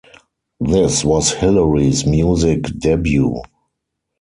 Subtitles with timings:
[0.59, 3.39] This was Hilary's music debut.